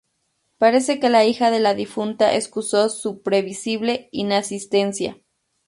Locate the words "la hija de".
1.11-1.59